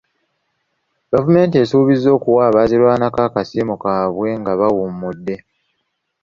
[1.11, 5.35] Gavumenti esuubizza okuwa abaazirwanako akasiimo kaabwe nga bawummudde.